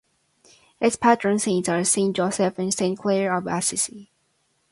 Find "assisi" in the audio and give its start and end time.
3.45-4.09